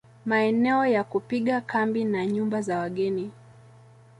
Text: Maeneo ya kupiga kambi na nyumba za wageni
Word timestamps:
Maeneo 0.25 0.85
ya 0.85 1.03
kupiga 1.03 1.61
kambi 1.61 2.03
na 2.05 2.25
nyumba 2.25 2.61
za 2.61 2.77
wageni 2.79 3.31